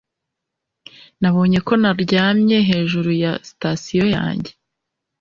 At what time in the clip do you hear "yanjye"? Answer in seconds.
4.15-4.51